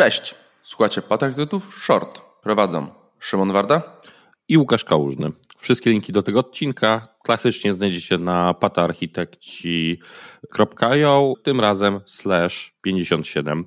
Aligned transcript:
Cześć, 0.00 0.34
słuchacie 0.62 1.02
Patriotów 1.02 1.78
Short. 1.84 2.20
Prowadzą 2.42 2.86
Szymon 3.18 3.52
Warda 3.52 4.00
i 4.48 4.58
Łukasz 4.58 4.84
Kałużny. 4.84 5.32
Wszystkie 5.58 5.90
linki 5.90 6.12
do 6.12 6.22
tego 6.22 6.40
odcinka 6.40 7.08
klasycznie 7.22 7.74
znajdziecie 7.74 8.18
na 8.18 8.54
patarchitekci.io, 8.54 11.34
tym 11.42 11.60
razem 11.60 12.00
slash 12.06 12.74
57. 12.82 13.64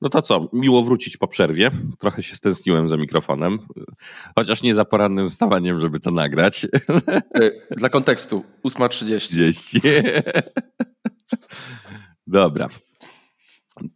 No 0.00 0.08
to 0.08 0.22
co, 0.22 0.48
miło 0.52 0.82
wrócić 0.82 1.16
po 1.16 1.28
przerwie. 1.28 1.70
Trochę 1.98 2.22
się 2.22 2.36
stęskniłem 2.36 2.88
za 2.88 2.96
mikrofonem, 2.96 3.58
chociaż 4.34 4.62
nie 4.62 4.74
za 4.74 4.84
porannym 4.84 5.30
wstawaniem, 5.30 5.80
żeby 5.80 6.00
to 6.00 6.10
nagrać. 6.10 6.66
E, 7.34 7.74
dla 7.76 7.88
kontekstu, 7.88 8.44
8.30. 8.64 9.80
Dobra. 12.26 12.68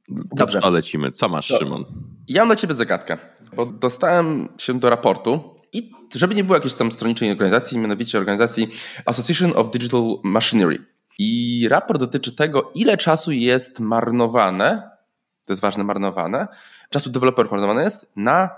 Dobrze. 0.09 0.61
To 0.61 0.71
lecimy. 0.71 1.13
Co 1.13 1.29
masz, 1.29 1.47
Szymon? 1.47 1.85
Ja 2.29 2.41
mam 2.41 2.49
dla 2.49 2.57
ciebie 2.57 2.75
zagadkę, 2.75 3.19
bo 3.57 3.67
dostałem 3.67 4.49
się 4.59 4.81
do 4.81 4.91
raportu 4.91 5.57
i 5.73 5.91
żeby 6.15 6.35
nie 6.35 6.45
było 6.45 6.57
jakiejś 6.57 6.75
tam 6.75 6.93
stronniczej 6.93 7.31
organizacji, 7.31 7.79
mianowicie 7.79 8.19
organizacji 8.19 8.69
Association 9.07 9.53
of 9.57 9.71
Digital 9.71 10.03
Machinery. 10.23 10.85
I 11.19 11.67
raport 11.71 12.01
dotyczy 12.01 12.37
tego, 12.37 12.73
ile 12.75 12.97
czasu 12.97 13.33
jest 13.33 13.81
marnowane, 13.81 14.91
to 15.47 15.53
jest 15.53 15.63
ważne, 15.63 15.85
marnowane, 15.85 16.49
czasu 16.91 17.11
deweloperów 17.11 17.53
marnowane 17.53 17.83
jest 17.83 18.11
na 18.17 18.51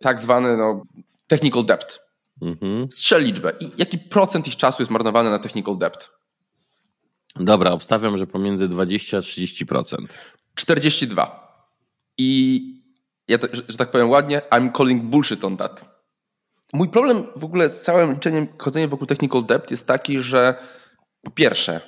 tak 0.00 0.20
zwany 0.20 0.56
no, 0.56 0.82
technical 1.26 1.64
debt. 1.64 2.00
Mhm. 2.42 2.88
Strzel 2.92 3.24
liczbę. 3.24 3.52
I 3.60 3.70
jaki 3.78 3.98
procent 3.98 4.48
ich 4.48 4.56
czasu 4.56 4.82
jest 4.82 4.90
marnowany 4.90 5.30
na 5.30 5.38
technical 5.38 5.78
debt? 5.78 6.10
Dobra, 7.36 7.70
obstawiam, 7.70 8.18
że 8.18 8.26
pomiędzy 8.26 8.68
20 8.68 9.16
a 9.16 9.20
30%. 9.20 10.06
42. 10.54 11.42
I 12.18 12.62
ja, 13.28 13.38
że 13.68 13.76
tak 13.76 13.90
powiem 13.90 14.10
ładnie, 14.10 14.42
I'm 14.50 14.72
calling 14.76 15.02
bullshit 15.02 15.44
on 15.44 15.56
that. 15.56 15.84
Mój 16.72 16.88
problem 16.88 17.26
w 17.36 17.44
ogóle 17.44 17.70
z 17.70 17.80
całym 17.80 18.14
liczeniem, 18.14 18.48
chodzeniem 18.58 18.90
wokół 18.90 19.06
technical 19.06 19.44
debt 19.44 19.70
jest 19.70 19.86
taki, 19.86 20.18
że 20.18 20.54
po 21.22 21.30
pierwsze, 21.30 21.80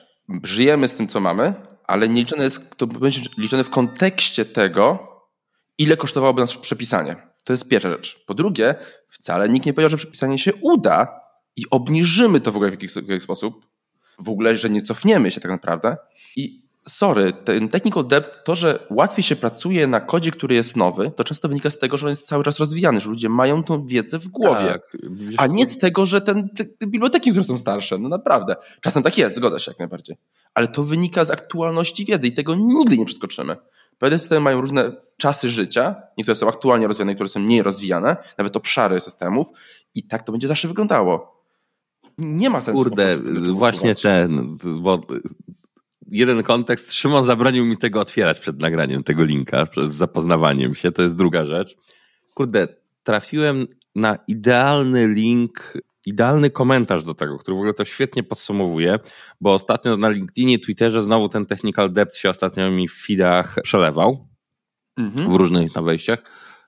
żyjemy 0.43 0.89
z 0.89 0.95
tym, 0.95 1.09
co 1.09 1.21
mamy, 1.21 1.55
ale 1.87 2.09
nie 2.09 2.21
liczone 2.21 2.45
jest, 2.45 2.77
to 2.77 2.87
będzie 2.87 3.21
liczone 3.39 3.65
w 3.65 3.71
kontekście 3.71 4.45
tego, 4.45 5.09
ile 5.79 5.97
kosztowałoby 5.97 6.41
nas 6.41 6.57
przepisanie. 6.57 7.17
To 7.45 7.53
jest 7.53 7.69
pierwsza 7.69 7.91
rzecz. 7.91 8.25
Po 8.27 8.35
drugie, 8.35 8.75
wcale 9.09 9.49
nikt 9.49 9.67
nie 9.67 9.73
powiedział, 9.73 9.91
że 9.91 9.97
przepisanie 9.97 10.39
się 10.39 10.55
uda 10.55 11.21
i 11.57 11.63
obniżymy 11.71 12.41
to 12.41 12.53
w 12.53 12.57
ogóle 12.57 12.71
w 12.71 12.75
jakiś, 12.75 12.93
w 12.93 13.09
jakiś 13.09 13.25
sposób. 13.25 13.67
W 14.19 14.29
ogóle, 14.29 14.57
że 14.57 14.71
nie 14.71 14.83
cofniemy 14.83 15.31
się 15.31 15.41
tak 15.41 15.51
naprawdę. 15.51 15.97
I 16.37 16.64
sorry, 16.89 17.33
ten 17.33 17.69
technical 17.69 18.07
debt, 18.07 18.45
to, 18.45 18.55
że 18.55 18.87
łatwiej 18.91 19.23
się 19.23 19.37
pracuje 19.37 19.87
na 19.87 20.01
kodzie, 20.01 20.31
który 20.31 20.55
jest 20.55 20.77
nowy, 20.77 21.11
to 21.17 21.25
często 21.25 21.49
wynika 21.49 21.71
z 21.71 21.79
tego, 21.79 21.97
że 21.97 22.07
on 22.07 22.11
jest 22.11 22.27
cały 22.27 22.45
czas 22.45 22.59
rozwijany, 22.59 23.01
że 23.01 23.11
ludzie 23.11 23.29
mają 23.29 23.65
tą 23.65 23.87
wiedzę 23.87 24.19
w 24.19 24.29
głowie, 24.29 24.67
tak, 24.67 24.97
a 25.37 25.47
nie 25.47 25.67
z 25.67 25.79
tego, 25.79 26.07
że 26.07 26.21
ten, 26.21 26.49
te, 26.49 26.65
te, 26.65 26.87
biblioteki, 26.87 27.31
które 27.31 27.45
są 27.45 27.59
starsze, 27.59 27.99
no 27.99 28.09
naprawdę. 28.09 28.57
Czasem 28.81 29.03
tak 29.03 29.19
jest, 29.19 29.37
zgodzę 29.37 29.61
się 29.61 29.71
jak 29.71 29.79
najbardziej. 29.79 30.17
Ale 30.55 30.69
to 30.69 30.85
wynika 30.85 31.25
z 31.25 31.31
aktualności 31.31 32.05
wiedzy 32.05 32.27
i 32.27 32.33
tego 32.33 32.55
nigdy 32.55 32.99
nie 32.99 33.05
przeskoczymy. 33.05 33.57
Pewne 33.99 34.19
systemy 34.19 34.41
mają 34.41 34.61
różne 34.61 34.93
czasy 35.17 35.51
życia, 35.51 35.95
niektóre 36.19 36.37
są 36.37 36.49
aktualnie 36.49 36.87
rozwijane, 36.87 37.13
niektóre 37.13 37.29
są 37.29 37.41
mniej 37.41 37.63
rozwijane, 37.63 38.17
nawet 38.39 38.57
obszary 38.57 39.01
systemów 39.01 39.49
i 39.95 40.03
tak 40.03 40.23
to 40.23 40.33
będzie 40.33 40.49
zawsze 40.49 40.69
wyglądało. 40.69 41.45
Nie 42.19 42.51
ma 42.51 42.61
sensu. 42.61 42.83
Kurde, 42.83 43.17
właśnie 43.53 43.95
ten, 43.95 44.59
bo 44.81 45.01
jeden 46.11 46.43
kontekst. 46.43 46.93
Szymon 46.93 47.25
zabronił 47.25 47.65
mi 47.65 47.77
tego 47.77 48.01
otwierać 48.01 48.41
przed 48.41 48.61
nagraniem 48.61 49.05
tego 49.05 49.25
linka, 49.25 49.67
przed 49.67 49.93
zapoznawaniem 49.93 50.75
się. 50.75 50.93
To 50.93 51.03
jest 51.03 51.17
druga 51.17 51.47
rzecz. 51.47 51.77
Kurde, 52.35 52.69
trafiłem 53.03 53.67
na 53.95 54.19
idealny 54.29 55.09
link, 55.09 55.79
idealny 56.07 56.51
komentarz 56.51 57.05
do 57.05 57.15
tego, 57.15 57.39
który 57.39 57.55
w 57.55 57.59
ogóle 57.59 57.75
to 57.75 57.85
świetnie 57.85 58.23
podsumowuje, 58.23 58.99
bo 59.41 59.55
ostatnio 59.55 59.97
na 59.97 60.09
LinkedInie, 60.09 60.59
Twitterze 60.59 61.03
znowu 61.03 61.29
ten 61.29 61.47
technical 61.47 61.93
debt 61.93 62.17
się 62.17 62.31
ostatnio 62.31 62.71
mi 62.71 62.89
w 62.89 62.95
feedach 63.07 63.57
przelewał 63.63 64.29
mhm. 64.97 65.33
w 65.33 65.35
różnych 65.35 65.75
na 65.75 65.83
wejściach 65.83 66.23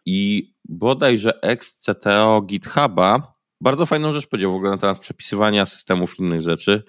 i 0.06 0.50
bodajże 0.65 1.43
ex-CTO 1.43 2.43
GitHuba 2.43 3.37
bardzo 3.61 3.87
fajną 3.87 4.12
rzecz 4.12 4.27
powiedział 4.27 4.53
w 4.53 4.55
ogóle 4.55 4.71
na 4.71 4.78
temat 4.78 4.99
przepisywania 4.99 5.66
systemów 5.66 6.19
innych 6.19 6.41
rzeczy 6.41 6.82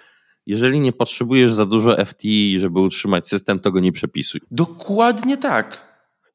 jeżeli 0.48 0.80
nie 0.80 0.94
potrzebujesz 0.94 1.54
za 1.54 1.66
dużo 1.66 2.06
FTI, 2.06 2.60
żeby 2.60 2.80
utrzymać 2.80 3.28
system, 3.28 3.60
to 3.60 3.72
go 3.72 3.80
nie 3.80 3.92
przepisuj. 3.92 4.42
Dokładnie 4.52 5.38
tak. 5.38 5.88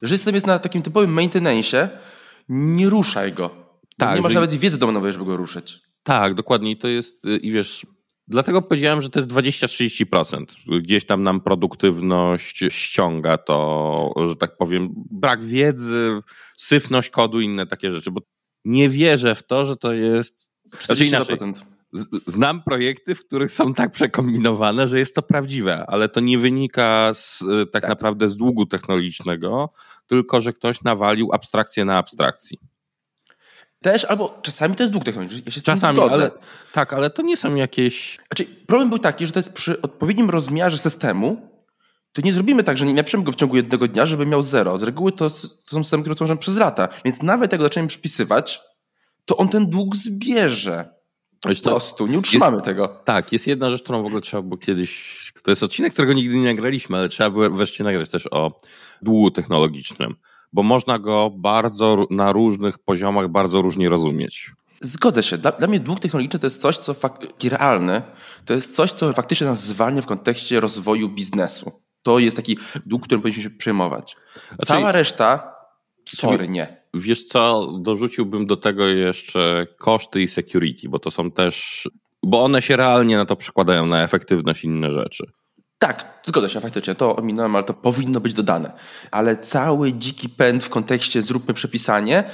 Jeżeli 0.03 0.19
system 0.19 0.35
jest 0.35 0.47
na 0.47 0.59
takim 0.59 0.83
typowym 0.83 1.13
maintenance, 1.13 1.89
nie 2.49 2.91
ruszaj 2.91 3.33
go. 3.33 3.51
Tak, 3.99 4.17
nie 4.17 4.23
masz 4.23 4.33
że... 4.33 4.41
nawet 4.41 4.55
wiedzy 4.55 4.79
domenowej, 4.79 5.13
żeby 5.13 5.25
go 5.25 5.37
ruszyć. 5.37 5.81
Tak, 6.03 6.35
dokładnie. 6.35 6.71
I 6.71 6.77
to 6.77 6.89
jest, 6.89 7.25
y, 7.25 7.37
i 7.37 7.53
wiesz, 7.53 7.87
dlatego 8.29 8.63
powiedziałem, 8.63 9.03
że 9.03 9.11
to 9.11 9.19
jest 9.19 9.31
20-30%. 9.31 10.45
Gdzieś 10.81 11.07
tam 11.07 11.23
nam 11.23 11.41
produktywność 11.41 12.65
ściąga 12.69 13.39
to, 13.39 14.15
że 14.29 14.37
tak 14.37 14.57
powiem, 14.57 14.89
brak 15.11 15.45
wiedzy, 15.45 16.21
syfność 16.57 17.11
kodu, 17.11 17.41
inne 17.41 17.67
takie 17.67 17.91
rzeczy, 17.91 18.11
bo 18.11 18.21
nie 18.65 18.89
wierzę 18.89 19.35
w 19.35 19.43
to, 19.43 19.65
że 19.65 19.77
to 19.77 19.93
jest 19.93 20.51
40%. 20.75 21.37
Znaczy 21.37 21.72
Znam 22.27 22.63
projekty, 22.63 23.15
w 23.15 23.27
których 23.27 23.53
są 23.53 23.75
tak 23.75 23.91
przekombinowane, 23.91 24.89
że 24.89 24.99
jest 24.99 25.15
to 25.15 25.23
prawdziwe, 25.23 25.85
ale 25.89 26.09
to 26.09 26.21
nie 26.21 26.39
wynika 26.39 27.13
z, 27.15 27.39
tak, 27.73 27.83
tak, 27.83 27.89
naprawdę 27.89 28.29
z 28.29 28.37
długu 28.37 28.67
technologicznego, 28.67 29.71
tylko 30.07 30.41
że 30.41 30.53
ktoś 30.53 30.83
nawalił 30.83 31.33
abstrakcję 31.33 31.85
na 31.85 31.99
abstrakcji. 31.99 32.59
Też, 33.83 34.05
albo 34.05 34.39
czasami 34.43 34.77
to 34.77 34.83
jest 34.83 34.93
dług 34.93 35.05
technologiczny. 35.05 35.43
Ja 35.47 35.53
się 35.53 35.63
czasami, 35.63 36.01
ale, 36.01 36.31
tak, 36.73 36.93
ale 36.93 37.11
to 37.11 37.23
nie 37.23 37.37
są 37.37 37.55
jakieś. 37.55 38.17
Znaczy, 38.17 38.45
problem 38.67 38.89
był 38.89 38.99
taki, 38.99 39.27
że 39.27 39.33
to 39.33 39.39
jest 39.39 39.53
przy 39.53 39.83
odpowiednim 39.83 40.31
rozmiarze 40.31 40.79
systemu, 40.79 41.53
to 42.13 42.23
nie 42.23 42.33
zrobimy 42.33 42.65
tak, 42.65 42.77
że 42.77 42.87
nie 42.87 42.95
napiszemy 42.95 43.25
go 43.25 43.33
w 43.33 43.37
ciągu 43.37 43.57
jednego 43.57 43.89
dnia, 43.89 44.07
żeby 44.07 44.27
miał 44.27 44.43
zero. 44.43 44.79
Z 44.79 44.83
reguły 44.83 45.13
to, 45.13 45.31
to 45.31 45.39
są 45.67 45.85
systemy, 45.85 46.03
które 46.03 46.17
tworzymy 46.17 46.39
przez 46.39 46.57
lata. 46.57 46.89
Więc 47.05 47.23
nawet 47.23 47.53
jak 47.53 47.61
go 47.61 47.67
zaczniemy 47.67 47.89
przypisywać, 47.89 48.61
to 49.25 49.37
on 49.37 49.49
ten 49.49 49.67
dług 49.67 49.97
zbierze. 49.97 51.02
Po 51.43 51.71
prostu, 51.71 52.07
nie 52.07 52.19
utrzymamy 52.19 52.57
jest, 52.57 52.65
tego. 52.65 52.89
Tak, 52.89 53.33
jest 53.33 53.47
jedna 53.47 53.71
rzecz, 53.71 53.83
którą 53.83 54.03
w 54.03 54.07
ogóle 54.07 54.21
trzeba 54.21 54.43
było 54.43 54.57
kiedyś. 54.57 55.23
To 55.43 55.51
jest 55.51 55.63
odcinek, 55.63 55.93
którego 55.93 56.13
nigdy 56.13 56.37
nie 56.37 56.45
nagraliśmy, 56.45 56.99
ale 56.99 57.09
trzeba 57.09 57.31
było 57.31 57.51
wreszcie 57.51 57.85
nagrać 57.85 58.11
też 58.11 58.29
o 58.31 58.59
długu 59.03 59.31
technologicznym, 59.31 60.15
bo 60.53 60.63
można 60.63 60.99
go 60.99 61.31
bardzo 61.31 62.07
na 62.11 62.33
różnych 62.33 62.79
poziomach 62.79 63.29
bardzo 63.29 63.63
różnie 63.63 63.89
rozumieć. 63.89 64.53
Zgodzę 64.81 65.23
się. 65.23 65.39
Dla, 65.39 65.53
dla 65.53 65.67
mnie 65.67 65.81
dług 65.81 66.01
technologiczny 66.01 66.41
to 66.41 66.47
jest 66.47 66.63
coś, 66.63 66.79
co 66.79 66.93
fak- 66.93 67.51
realny, 67.51 68.03
to 68.45 68.55
jest 68.55 68.77
coś, 68.77 68.93
co 68.93 69.13
faktycznie 69.13 69.47
nas 69.47 69.67
zwalnia 69.67 70.03
w 70.03 70.07
kontekście 70.07 70.61
rozwoju 70.61 71.09
biznesu. 71.09 71.73
To 72.03 72.19
jest 72.19 72.37
taki 72.37 72.59
dług, 72.87 73.03
którym 73.03 73.23
powinniśmy 73.23 73.43
się 73.43 73.51
przejmować. 73.51 74.17
Znaczy, 74.49 74.67
Cała 74.67 74.93
reszta, 74.93 75.52
sorry, 76.09 76.49
nie. 76.49 76.83
Wiesz 76.95 77.25
co, 77.25 77.69
dorzuciłbym 77.79 78.47
do 78.47 78.57
tego 78.57 78.87
jeszcze 78.87 79.67
koszty 79.79 80.23
i 80.23 80.29
security, 80.29 80.89
bo 80.89 80.99
to 80.99 81.11
są 81.11 81.31
też, 81.31 81.89
bo 82.23 82.45
one 82.45 82.63
się 82.63 82.77
realnie 82.77 83.17
na 83.17 83.27
to 83.27 83.37
przekładają, 83.37 83.87
na 83.87 84.03
efektywność 84.03 84.65
i 84.65 84.67
inne 84.67 84.93
rzeczy. 84.93 85.25
Tak, 85.79 86.23
zgodzę 86.27 86.49
się, 86.49 86.61
faktycznie, 86.61 86.95
to 86.95 87.17
ominąłem, 87.17 87.57
ale 87.57 87.65
to 87.65 87.75
powinno 87.75 88.21
być 88.21 88.35
dodane. 88.35 88.73
Ale 89.11 89.37
cały 89.37 89.93
dziki 89.93 90.29
pęd 90.29 90.65
w 90.65 90.69
kontekście 90.69 91.23
zróbmy 91.23 91.55
przepisanie 91.55 92.25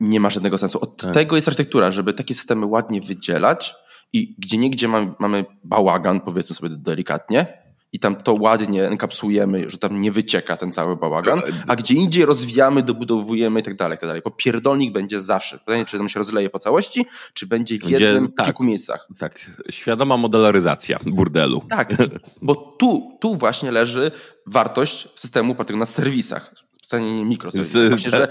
nie 0.00 0.20
ma 0.20 0.30
żadnego 0.30 0.58
sensu. 0.58 0.80
Od 0.80 0.96
tak. 0.96 1.14
tego 1.14 1.36
jest 1.36 1.48
architektura, 1.48 1.90
żeby 1.90 2.12
takie 2.12 2.34
systemy 2.34 2.66
ładnie 2.66 3.00
wydzielać 3.00 3.74
i 4.12 4.34
gdzie 4.38 4.58
niegdzie 4.58 4.88
mamy, 4.88 5.12
mamy 5.18 5.44
bałagan, 5.64 6.20
powiedzmy 6.20 6.56
sobie 6.56 6.68
delikatnie, 6.70 7.65
i 7.92 7.98
tam 7.98 8.16
to 8.16 8.34
ładnie 8.40 8.88
enkapsujemy, 8.88 9.70
że 9.70 9.78
tam 9.78 10.00
nie 10.00 10.12
wycieka 10.12 10.56
ten 10.56 10.72
cały 10.72 10.96
bałagan, 10.96 11.42
a 11.68 11.76
gdzie 11.76 11.94
indziej 11.94 12.24
rozwijamy, 12.24 12.82
dobudowujemy 12.82 13.60
i 13.60 13.62
tak 13.62 13.76
dalej, 13.76 13.98
tak 13.98 14.08
dalej. 14.08 14.22
Bo 14.24 14.30
pierdolnik 14.30 14.92
będzie 14.92 15.20
zawsze. 15.20 15.58
Pytanie, 15.58 15.84
czy 15.84 15.98
tam 15.98 16.08
się 16.08 16.18
rozleje 16.18 16.50
po 16.50 16.58
całości, 16.58 17.06
czy 17.32 17.46
będzie 17.46 17.78
w 17.78 17.82
będzie, 17.82 18.04
jednym, 18.04 18.32
tak, 18.32 18.46
kilku 18.46 18.64
miejscach. 18.64 19.08
Tak, 19.18 19.50
świadoma 19.70 20.16
modelaryzacja 20.16 20.98
burdelu. 21.06 21.62
Tak, 21.68 21.94
bo 22.42 22.54
tu, 22.54 23.18
tu 23.20 23.36
właśnie 23.36 23.70
leży 23.70 24.10
wartość 24.46 25.08
systemu 25.16 25.52
opartego 25.52 25.78
na 25.78 25.86
serwisach. 25.86 26.54
Specjalnie 26.82 27.14
nie 27.14 27.24
mikroserwisach. 27.24 27.88
Właśnie, 27.88 28.10
że 28.10 28.28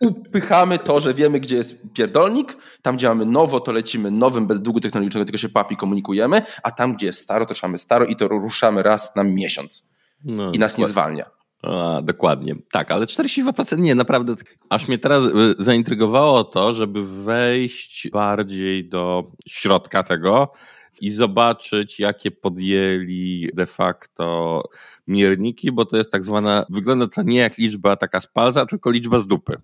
upychamy 0.00 0.78
to, 0.78 1.00
że 1.00 1.14
wiemy, 1.14 1.40
gdzie 1.40 1.56
jest 1.56 1.82
pierdolnik, 1.94 2.56
tam 2.82 2.96
gdzie 2.96 3.08
mamy 3.08 3.26
nowo, 3.26 3.60
to 3.60 3.72
lecimy 3.72 4.10
nowym, 4.10 4.46
bez 4.46 4.60
długu 4.60 4.80
technologicznego, 4.80 5.24
tylko 5.24 5.38
się 5.38 5.48
papi 5.48 5.76
komunikujemy, 5.76 6.42
a 6.62 6.70
tam, 6.70 6.94
gdzie 6.94 7.06
jest 7.06 7.20
staro, 7.20 7.46
to 7.46 7.54
trzymamy 7.54 7.78
staro 7.78 8.04
i 8.04 8.16
to 8.16 8.28
ruszamy 8.28 8.82
raz 8.82 9.16
na 9.16 9.24
miesiąc. 9.24 9.88
No, 10.24 10.52
I 10.52 10.58
nas 10.58 10.72
dokładnie. 10.72 10.84
nie 10.84 10.88
zwalnia. 10.88 11.30
A, 11.62 12.02
dokładnie. 12.02 12.54
Tak, 12.72 12.90
ale 12.90 13.06
42% 13.06 13.78
nie, 13.78 13.94
naprawdę. 13.94 14.34
Aż 14.70 14.88
mnie 14.88 14.98
teraz 14.98 15.24
y, 15.24 15.30
zaintrygowało 15.58 16.44
to, 16.44 16.72
żeby 16.72 17.24
wejść 17.24 18.08
bardziej 18.12 18.88
do 18.88 19.32
środka 19.46 20.02
tego, 20.02 20.52
i 21.00 21.10
zobaczyć, 21.10 22.00
jakie 22.00 22.30
podjęli 22.30 23.50
de 23.54 23.66
facto 23.66 24.62
mierniki, 25.06 25.72
bo 25.72 25.84
to 25.84 25.96
jest 25.96 26.12
tak 26.12 26.24
zwana, 26.24 26.66
wygląda 26.70 27.08
to 27.08 27.22
nie 27.22 27.38
jak 27.38 27.58
liczba 27.58 27.96
taka 27.96 28.20
z 28.20 28.26
palca, 28.26 28.66
tylko 28.66 28.90
liczba 28.90 29.18
z 29.18 29.26
dupy. 29.26 29.56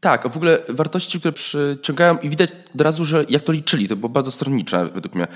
Tak, 0.00 0.28
w 0.28 0.36
ogóle 0.36 0.58
wartości, 0.68 1.18
które 1.18 1.32
przyciągają 1.32 2.18
i 2.18 2.30
widać 2.30 2.50
od 2.74 2.80
razu, 2.80 3.04
że 3.04 3.24
jak 3.28 3.42
to 3.42 3.52
liczyli, 3.52 3.88
to 3.88 3.96
było 3.96 4.08
bardzo 4.08 4.30
stronnicze 4.30 4.90
według 4.94 5.14
mnie. 5.14 5.26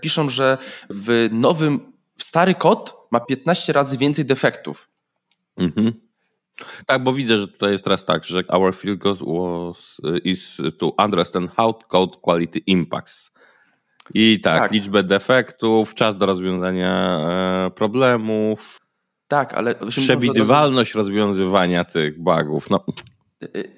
Piszą, 0.00 0.28
że 0.28 0.58
w 0.90 1.28
nowym, 1.32 1.92
w 2.18 2.24
stary 2.24 2.54
kod 2.54 2.94
ma 3.10 3.20
15 3.20 3.72
razy 3.72 3.98
więcej 3.98 4.24
defektów. 4.24 4.88
Mhm. 5.56 5.92
Tak, 6.86 7.04
bo 7.04 7.12
widzę, 7.12 7.38
że 7.38 7.48
tutaj 7.48 7.72
jest 7.72 7.84
teraz 7.84 8.04
tak, 8.04 8.24
że 8.24 8.42
our 8.48 8.76
field 8.76 8.98
goal 8.98 9.16
was, 9.16 10.00
is 10.24 10.58
to 10.78 10.94
understand 10.98 11.50
how 11.56 11.74
code 11.74 12.16
quality 12.22 12.58
impacts. 12.58 13.34
I 14.14 14.40
tak, 14.40 14.58
tak. 14.58 14.72
liczbę 14.72 15.02
defektów, 15.02 15.94
czas 15.94 16.16
do 16.16 16.26
rozwiązania 16.26 17.20
e, 17.66 17.70
problemów. 17.70 18.80
Tak, 19.28 19.54
ale... 19.54 19.74
Przewidywalność 19.74 20.94
rozwiązywania 20.94 21.84
tych 21.84 22.22
bugów. 22.22 22.70
No. 22.70 22.84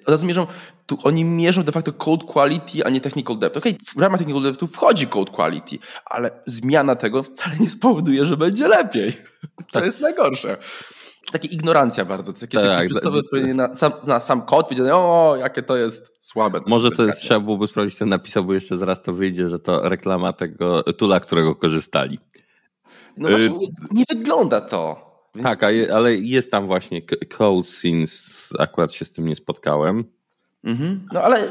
Od 0.07 0.09
razu 0.09 0.27
mierzą, 0.27 0.47
tu 0.87 0.99
oni 1.05 1.25
mierzą 1.25 1.63
de 1.63 1.73
facto 1.73 1.93
code 1.93 2.27
quality, 2.27 2.85
a 2.85 2.91
nie 2.91 3.01
technical 3.01 3.39
depth. 3.39 3.57
Okej, 3.57 3.73
okay, 3.73 3.87
w 3.97 4.01
ramach 4.01 4.19
technical 4.19 4.43
depthu 4.43 4.67
wchodzi 4.67 5.07
code 5.07 5.33
quality, 5.33 5.79
ale 6.05 6.31
zmiana 6.47 6.97
tego 6.97 7.23
wcale 7.23 7.57
nie 7.61 7.71
spowoduje, 7.71 8.27
że 8.27 8.37
będzie 8.37 8.69
lepiej. 8.69 9.13
To 9.57 9.73
tak. 9.73 9.85
jest 9.85 10.01
najgorsze 10.01 10.57
takie 11.33 11.49
ignorancja 11.49 12.05
bardzo. 12.05 12.33
To 12.33 12.41
takie 12.41 12.59
tak, 12.59 12.89
testowe 12.89 13.19
odpowiednie 13.19 13.55
na 13.55 13.75
sam, 13.75 13.93
na 14.07 14.21
sam 14.21 14.43
kod, 14.43 14.67
powiedziane, 14.67 14.95
o, 14.95 15.37
jakie 15.41 15.63
to 15.63 15.77
jest 15.77 16.13
słabe. 16.21 16.61
Może 16.67 16.91
to 16.91 17.05
jest, 17.05 17.21
trzeba 17.21 17.41
byłoby 17.41 17.67
sprawdzić 17.67 17.99
ten 17.99 18.09
napisał, 18.09 18.45
bo 18.45 18.55
jeszcze 18.55 18.77
zaraz 18.77 19.03
to 19.03 19.13
wyjdzie, 19.13 19.49
że 19.49 19.59
to 19.59 19.89
reklama 19.89 20.33
tego 20.33 20.83
tula, 20.83 21.21
którego 21.21 21.55
korzystali. 21.55 22.19
No 23.17 23.29
właśnie, 23.29 23.47
y, 23.47 23.51
nie, 23.51 23.67
nie 23.93 24.05
wygląda 24.11 24.61
to. 24.61 25.06
Więc... 25.37 25.49
Tak, 25.49 25.62
ale 25.94 26.15
jest 26.15 26.50
tam 26.50 26.67
właśnie 26.67 27.03
code 27.37 27.65
scenes, 27.65 28.49
akurat 28.59 28.93
się 28.93 29.05
z 29.05 29.12
tym 29.12 29.27
nie 29.27 29.37
spotkałem. 29.37 30.05
Mhm. 30.65 31.09
No 31.12 31.23
ale 31.23 31.49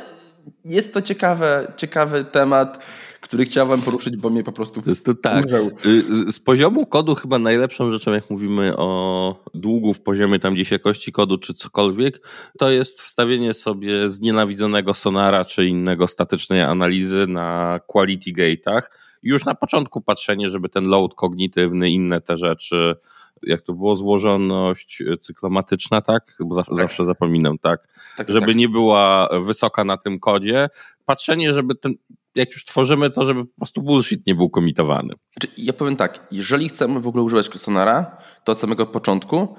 jest 0.66 0.94
to 0.94 1.02
ciekawe, 1.02 1.74
ciekawy 1.78 2.26
temat 2.26 2.86
który 3.26 3.46
chciałem 3.46 3.82
poruszyć, 3.82 4.18
bo 4.18 4.30
mnie 4.30 4.44
po 4.44 4.52
prostu 4.52 4.82
jest 4.86 5.06
to 5.06 5.14
tak. 5.16 5.46
Y, 5.86 6.32
z 6.32 6.40
poziomu 6.40 6.86
kodu 6.86 7.16
chyba 7.16 7.40
najlepszą 7.40 7.92
rzeczą, 7.92 8.14
jak 8.14 8.30
mówimy 8.30 8.78
o 8.78 9.44
długu 9.54 9.94
w 9.94 10.02
poziomie 10.02 10.40
tam 10.40 10.54
gdzieś 10.54 10.72
jakości 10.72 11.12
kodu 11.12 11.38
czy 11.38 11.54
cokolwiek, 11.54 12.28
to 12.58 12.72
jest 12.72 13.02
wstawienie 13.02 13.54
sobie 13.54 14.10
znienawidzonego 14.10 14.94
sonara 14.94 15.46
czy 15.46 15.66
innego 15.66 16.08
statycznej 16.08 16.62
analizy 16.62 17.28
na 17.28 17.80
quality 17.88 18.31
gate'ach. 18.31 18.81
Już 19.24 19.46
na 19.46 19.56
początku 19.56 20.02
patrzenie, 20.02 20.50
żeby 20.50 20.70
ten 20.70 20.86
load 20.86 21.16
kognitywny, 21.16 21.90
inne 21.90 22.22
te 22.22 22.38
rzeczy, 22.38 22.96
jak 23.44 23.62
to 23.62 23.74
było, 23.74 23.96
złożoność 23.96 25.04
cyklomatyczna, 25.20 26.02
tak? 26.02 26.36
Bo 26.40 26.56
zawsze, 26.56 26.72
tak. 26.72 26.80
zawsze 26.80 27.06
zapominam, 27.06 27.58
tak? 27.58 27.88
tak 28.18 28.30
żeby 28.30 28.46
tak. 28.46 28.56
nie 28.56 28.70
była 28.70 29.30
wysoka 29.42 29.84
na 29.84 29.98
tym 29.98 30.20
kodzie. 30.20 30.70
Patrzenie, 31.06 31.54
żeby 31.54 31.76
ten, 31.76 31.94
jak 32.36 32.52
już 32.52 32.66
tworzymy 32.66 33.12
to, 33.12 33.26
żeby 33.26 33.46
po 33.46 33.56
prostu 33.56 33.82
bullshit 33.82 34.28
nie 34.28 34.36
był 34.36 34.50
komitowany. 34.50 35.14
Znaczy, 35.34 35.54
ja 35.58 35.74
powiem 35.74 35.96
tak, 35.96 36.28
jeżeli 36.32 36.70
chcemy 36.70 37.00
w 37.00 37.08
ogóle 37.08 37.24
używać 37.24 37.46
Sonara, 37.46 38.18
to 38.44 38.52
od 38.52 38.60
samego 38.60 38.86
początku 38.86 39.56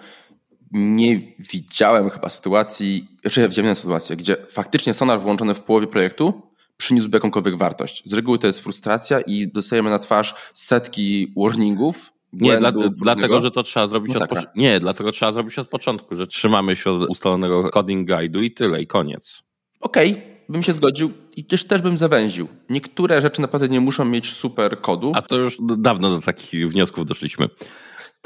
nie 0.73 1.21
widziałem 1.39 2.11
chyba 2.11 2.29
sytuacji, 2.29 3.09
jeszcze 3.25 3.41
ja 3.41 3.49
widziałem 3.49 3.75
sytuację, 3.75 4.17
gdzie 4.17 4.37
faktycznie 4.51 4.95
Sonar 4.95 5.21
włączony 5.21 5.55
w 5.55 5.63
połowie 5.63 5.87
projektu 5.87 6.43
przyniósłby 6.77 7.17
jakąkolwiek 7.17 7.57
wartość. 7.57 8.03
Z 8.05 8.13
reguły 8.13 8.39
to 8.39 8.47
jest 8.47 8.61
frustracja 8.61 9.21
i 9.21 9.53
dostajemy 9.53 9.91
na 9.91 9.99
twarz 9.99 10.35
setki 10.55 11.33
warningów, 11.37 12.13
nie, 12.41 12.59
dla, 12.59 12.73
dlatego, 13.03 13.41
że 13.41 13.51
to 13.51 13.63
trzeba 13.63 13.87
zrobić 13.87 14.17
od 14.17 14.29
początku. 14.29 14.53
Nie, 14.57 14.81
dlatego 14.81 15.13
trzeba 15.13 15.33
zrobić 15.33 15.59
od 15.59 15.69
początku, 15.69 16.17
że 16.17 16.27
trzymamy 16.27 16.77
się 16.77 16.91
od 16.91 17.11
ustalonego 17.11 17.71
coding 17.71 18.09
guide'u 18.09 18.43
i 18.43 18.51
tyle, 18.51 18.83
i 18.83 18.87
koniec. 18.87 19.43
Okej, 19.81 20.13
okay 20.13 20.37
bym 20.49 20.63
się 20.63 20.73
zgodził 20.73 21.13
i 21.37 21.45
też, 21.45 21.65
też 21.65 21.83
bym 21.83 21.99
zawęził. 21.99 22.49
Niektóre 22.71 23.23
rzeczy 23.23 23.41
naprawdę 23.41 23.69
nie 23.69 23.81
muszą 23.81 24.05
mieć 24.05 24.33
super 24.33 24.81
kodu. 24.81 25.13
A 25.15 25.23
to 25.23 25.37
już 25.37 25.59
dawno 25.61 26.11
do 26.11 26.21
takich 26.21 26.71
wniosków 26.71 27.07
doszliśmy. 27.07 27.49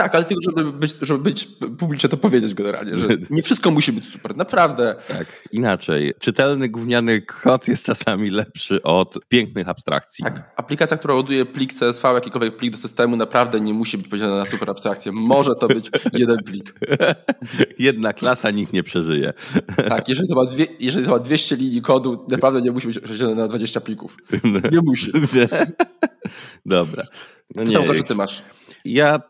Tak, 0.00 0.14
ale 0.14 0.24
tylko, 0.24 0.40
żeby 0.42 0.72
być, 0.72 0.94
żeby 1.02 1.22
być 1.22 1.48
publicznie 1.78 2.08
to 2.08 2.16
powiedzieć 2.16 2.54
generalnie, 2.54 2.98
że 2.98 3.08
nie 3.30 3.42
wszystko 3.42 3.70
musi 3.70 3.92
być 3.92 4.12
super, 4.12 4.36
naprawdę. 4.36 4.94
Tak, 5.08 5.26
inaczej. 5.52 6.14
Czytelny 6.18 6.68
gówniany 6.68 7.20
kod 7.20 7.68
jest 7.68 7.86
czasami 7.86 8.30
lepszy 8.30 8.82
od 8.82 9.18
pięknych 9.28 9.68
abstrakcji. 9.68 10.24
Tak, 10.24 10.52
aplikacja, 10.56 10.96
która 10.96 11.14
ładuje 11.14 11.46
plik 11.46 11.72
CSV, 11.74 12.14
jakikolwiek 12.14 12.56
plik 12.56 12.72
do 12.72 12.78
systemu, 12.78 13.16
naprawdę 13.16 13.60
nie 13.60 13.74
musi 13.74 13.98
być 13.98 14.08
podzielona 14.08 14.36
na 14.36 14.46
super 14.46 14.70
abstrakcję. 14.70 15.12
Może 15.12 15.54
to 15.54 15.68
być 15.68 15.90
jeden 16.12 16.36
plik. 16.36 16.74
Jedna 17.78 18.12
klasa 18.12 18.50
nikt 18.50 18.72
nie 18.72 18.82
przeżyje. 18.82 19.32
Tak, 19.88 20.08
jeżeli 20.08 20.28
to 20.28 20.34
ma, 20.34 20.44
dwie, 20.44 20.66
jeżeli 20.80 21.06
to 21.06 21.12
ma 21.12 21.18
200 21.18 21.56
linii 21.56 21.82
kodu, 21.82 22.26
naprawdę 22.28 22.62
nie 22.62 22.70
musi 22.70 22.86
być 22.86 22.96
rozdzielone 22.96 23.42
na 23.42 23.48
20 23.48 23.80
plików. 23.80 24.16
Nie 24.72 24.80
musi. 24.80 25.12
Dobra. 26.66 27.04
No 27.54 27.62
nie, 27.62 27.72
Co 27.72 27.94
tam, 27.94 28.04
ty 28.04 28.14
masz? 28.14 28.42
Ja 28.84 29.20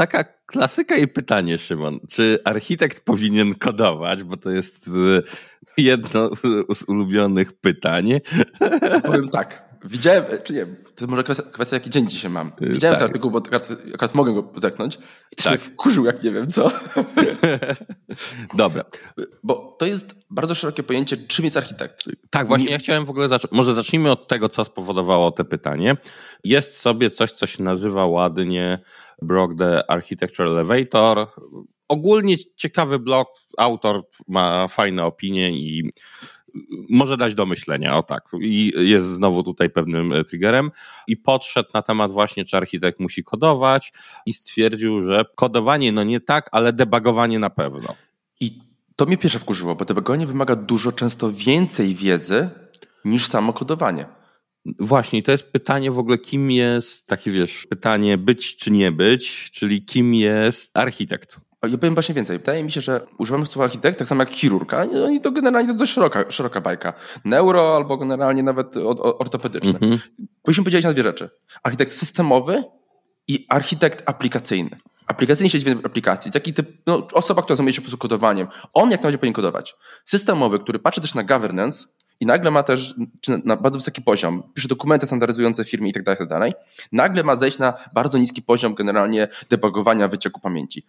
taka 0.00 0.24
klasyka 0.46 0.96
i 0.96 1.08
pytanie, 1.08 1.58
Szymon. 1.58 2.00
Czy 2.08 2.38
architekt 2.44 3.04
powinien 3.04 3.54
kodować, 3.54 4.22
bo 4.22 4.36
to 4.36 4.50
jest 4.50 4.88
y, 4.88 5.22
jedno 5.76 6.30
z 6.74 6.82
ulubionych 6.88 7.52
pytań? 7.52 8.20
Powiem 9.02 9.28
tak. 9.28 9.70
Widziałem, 9.84 10.24
czy 10.44 10.52
nie, 10.52 10.66
to 10.94 11.06
może 11.06 11.24
kwestia, 11.24 11.42
kwestia 11.42 11.76
jaki 11.76 11.90
dzień 11.90 12.08
dzisiaj 12.08 12.30
mam. 12.30 12.52
Y, 12.62 12.70
Widziałem 12.70 12.94
tak. 12.94 12.98
ten 12.98 13.06
artykuł, 13.06 13.30
bo 13.30 13.38
akurat, 13.94 14.14
mogę 14.14 14.34
go 14.34 14.52
zerknąć 14.56 14.98
i 15.32 15.36
to 15.36 15.42
tak. 15.42 15.52
mnie 15.52 15.58
wkurzył, 15.58 16.04
jak 16.04 16.22
nie 16.22 16.32
wiem 16.32 16.46
co. 16.46 16.70
Dobra. 18.54 18.84
Bo 19.42 19.76
to 19.78 19.86
jest 19.86 20.14
bardzo 20.30 20.54
szerokie 20.54 20.82
pojęcie, 20.82 21.16
czym 21.16 21.44
jest 21.44 21.56
architekt. 21.56 22.04
Tak, 22.30 22.46
właśnie 22.48 22.66
nie... 22.66 22.72
ja 22.72 22.78
chciałem 22.78 23.04
w 23.04 23.10
ogóle 23.10 23.28
zacząć, 23.28 23.52
może 23.52 23.74
zacznijmy 23.74 24.10
od 24.10 24.28
tego, 24.28 24.48
co 24.48 24.64
spowodowało 24.64 25.30
to 25.30 25.44
pytanie. 25.44 25.96
Jest 26.44 26.76
sobie 26.76 27.10
coś, 27.10 27.32
co 27.32 27.46
się 27.46 27.62
nazywa 27.62 28.06
ładnie 28.06 28.78
blog 29.22 29.58
The 29.58 29.90
Architecture 29.90 30.46
Elevator. 30.46 31.26
Ogólnie 31.88 32.36
ciekawy 32.56 32.98
blog, 32.98 33.28
autor 33.58 34.02
ma 34.28 34.68
fajne 34.68 35.04
opinie 35.04 35.50
i 35.50 35.90
może 36.90 37.16
dać 37.16 37.34
do 37.34 37.46
myślenia, 37.46 37.96
o 37.96 38.02
tak. 38.02 38.28
I 38.40 38.72
jest 38.76 39.06
znowu 39.06 39.42
tutaj 39.42 39.70
pewnym 39.70 40.12
e, 40.12 40.24
triggerem. 40.24 40.70
I 41.06 41.16
podszedł 41.16 41.68
na 41.74 41.82
temat 41.82 42.12
właśnie, 42.12 42.44
czy 42.44 42.56
architekt 42.56 43.00
musi 43.00 43.24
kodować 43.24 43.92
i 44.26 44.32
stwierdził, 44.32 45.00
że 45.00 45.24
kodowanie 45.34 45.92
no 45.92 46.04
nie 46.04 46.20
tak, 46.20 46.48
ale 46.52 46.72
debugowanie 46.72 47.38
na 47.38 47.50
pewno. 47.50 47.94
I 48.40 48.58
to 48.96 49.06
mnie 49.06 49.18
pierwsze 49.18 49.38
wkurzyło, 49.38 49.74
bo 49.74 49.84
debugowanie 49.84 50.26
wymaga 50.26 50.56
dużo 50.56 50.92
często 50.92 51.32
więcej 51.32 51.94
wiedzy 51.94 52.50
niż 53.04 53.26
samo 53.26 53.52
kodowanie. 53.52 54.19
Właśnie, 54.64 55.22
to 55.22 55.32
jest 55.32 55.44
pytanie 55.44 55.90
w 55.90 55.98
ogóle, 55.98 56.18
kim 56.18 56.50
jest, 56.50 57.06
takie 57.06 57.30
wiesz, 57.30 57.66
pytanie 57.70 58.18
być 58.18 58.56
czy 58.56 58.70
nie 58.70 58.92
być, 58.92 59.50
czyli 59.50 59.84
kim 59.84 60.14
jest 60.14 60.70
architekt. 60.78 61.36
Ja 61.62 61.78
powiem 61.78 61.94
właśnie 61.94 62.14
więcej. 62.14 62.38
Wydaje 62.38 62.64
mi 62.64 62.72
się, 62.72 62.80
że 62.80 63.06
używamy 63.18 63.46
słowa 63.46 63.64
architekt 63.64 63.98
tak 63.98 64.08
samo 64.08 64.22
jak 64.22 64.32
chirurga 64.32 64.84
i 64.84 65.20
to 65.20 65.30
generalnie 65.30 65.68
to 65.72 65.74
dość 65.74 65.92
szeroka, 65.92 66.30
szeroka 66.30 66.60
bajka. 66.60 66.92
Neuro 67.24 67.76
albo 67.76 67.96
generalnie 67.96 68.42
nawet 68.42 68.76
ortopedyczny. 69.18 69.78
Mm 69.80 69.98
-hmm. 69.98 70.00
Powinniśmy 70.42 70.64
podzielić 70.64 70.84
na 70.84 70.92
dwie 70.92 71.02
rzeczy. 71.02 71.30
Architekt 71.62 71.92
systemowy 71.92 72.64
i 73.28 73.46
architekt 73.48 74.02
aplikacyjny. 74.06 74.78
Aplikacyjny 75.06 75.76
w 75.76 75.86
aplikacji. 75.86 76.32
Taki 76.32 76.54
typ, 76.54 76.82
no, 76.86 77.06
osoba, 77.12 77.42
która 77.42 77.56
zajmuje 77.56 77.72
się 77.72 77.80
po 77.80 77.84
prostu 77.84 77.98
kodowaniem. 77.98 78.48
On 78.72 78.90
jak 78.90 79.00
najbardziej 79.00 79.18
powinien 79.18 79.34
kodować. 79.34 79.74
Systemowy, 80.04 80.58
który 80.58 80.78
patrzy 80.78 81.00
też 81.00 81.14
na 81.14 81.22
governance, 81.22 81.86
i 82.20 82.26
nagle 82.26 82.50
ma 82.50 82.62
też 82.62 82.94
na 83.44 83.56
bardzo 83.56 83.78
wysoki 83.78 84.02
poziom, 84.02 84.42
pisze 84.54 84.68
dokumenty 84.68 85.06
standaryzujące 85.06 85.64
firmy 85.64 85.88
i 85.88 85.92
tak 85.92 86.02
dalej, 86.02 86.18
tak 86.18 86.28
dalej, 86.28 86.52
nagle 86.92 87.24
ma 87.24 87.36
zejść 87.36 87.58
na 87.58 87.74
bardzo 87.94 88.18
niski 88.18 88.42
poziom 88.42 88.74
generalnie 88.74 89.28
debugowania 89.50 90.08
wycieku 90.08 90.40
pamięci. 90.40 90.86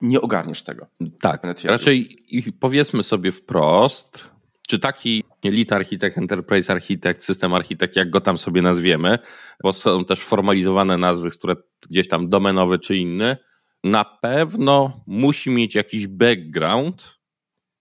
Nie 0.00 0.20
ogarniesz 0.20 0.62
tego. 0.62 0.86
Tak, 1.20 1.42
raczej 1.64 2.18
powiedzmy 2.60 3.02
sobie 3.02 3.32
wprost, 3.32 4.24
czy 4.68 4.78
taki 4.78 5.24
lead 5.44 5.72
architekt, 5.72 6.18
enterprise 6.18 6.72
architekt, 6.72 7.22
system 7.22 7.54
architekt, 7.54 7.96
jak 7.96 8.10
go 8.10 8.20
tam 8.20 8.38
sobie 8.38 8.62
nazwiemy, 8.62 9.18
bo 9.62 9.72
są 9.72 10.04
też 10.04 10.20
formalizowane 10.20 10.98
nazwy, 10.98 11.30
które 11.30 11.56
gdzieś 11.90 12.08
tam 12.08 12.28
domenowy 12.28 12.78
czy 12.78 12.96
inny, 12.96 13.36
na 13.84 14.04
pewno 14.04 15.04
musi 15.06 15.50
mieć 15.50 15.74
jakiś 15.74 16.06
background 16.06 17.04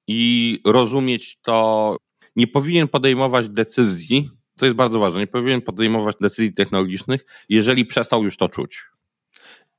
i 0.07 0.59
rozumieć 0.65 1.41
to 1.41 1.97
nie 2.35 2.47
powinien 2.47 2.87
podejmować 2.87 3.49
decyzji, 3.49 4.29
to 4.57 4.65
jest 4.65 4.75
bardzo 4.75 4.99
ważne, 4.99 5.19
nie 5.19 5.27
powinien 5.27 5.61
podejmować 5.61 6.15
decyzji 6.21 6.53
technologicznych, 6.53 7.25
jeżeli 7.49 7.85
przestał 7.85 8.23
już 8.23 8.37
to 8.37 8.49
czuć. 8.49 8.83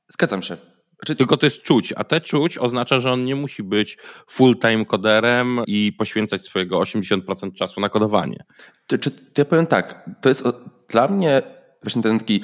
Zgadzam 0.07 0.43
się. 0.43 0.57
Znaczy... 1.03 1.15
Tylko 1.15 1.37
to 1.37 1.45
jest 1.45 1.61
czuć, 1.61 1.93
a 1.97 2.03
te 2.03 2.21
czuć 2.21 2.57
oznacza, 2.57 2.99
że 2.99 3.11
on 3.11 3.25
nie 3.25 3.35
musi 3.35 3.63
być 3.63 3.97
full-time 4.27 4.85
koderem 4.85 5.59
i 5.67 5.93
poświęcać 5.97 6.43
swojego 6.43 6.79
80% 6.79 7.53
czasu 7.53 7.81
na 7.81 7.89
kodowanie. 7.89 8.43
To, 8.87 8.97
czy, 8.97 9.11
ja 9.37 9.45
powiem 9.45 9.67
tak, 9.67 10.09
to 10.21 10.29
jest 10.29 10.43
dla 10.89 11.07
mnie 11.07 11.41
właśnie 11.83 12.03
ten 12.03 12.19
taki 12.19 12.43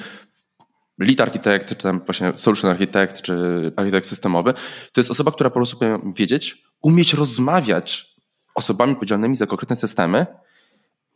lead 0.98 1.20
architect, 1.20 1.68
czy 1.68 1.74
tam 1.74 2.00
właśnie 2.06 2.36
solution 2.36 2.70
architect, 2.70 3.22
czy 3.22 3.34
architekt 3.76 4.06
systemowy, 4.06 4.54
to 4.92 5.00
jest 5.00 5.10
osoba, 5.10 5.32
która 5.32 5.50
po 5.50 5.54
prostu 5.54 5.76
powinna 5.76 6.00
wiedzieć, 6.16 6.62
umieć 6.82 7.14
rozmawiać 7.14 8.09
osobami 8.54 8.92
odpowiedzialnymi 8.92 9.36
za 9.36 9.46
konkretne 9.46 9.76
systemy, 9.76 10.26